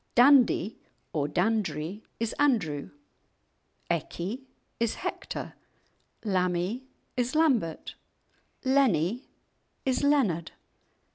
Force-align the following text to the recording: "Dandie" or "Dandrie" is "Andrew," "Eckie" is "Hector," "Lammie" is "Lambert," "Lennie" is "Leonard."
"Dandie" 0.15 0.79
or 1.13 1.27
"Dandrie" 1.27 2.01
is 2.19 2.33
"Andrew," 2.39 2.89
"Eckie" 3.91 4.45
is 4.79 4.95
"Hector," 4.95 5.53
"Lammie" 6.25 6.87
is 7.15 7.35
"Lambert," 7.35 7.93
"Lennie" 8.65 9.29
is 9.85 10.01
"Leonard." 10.01 10.53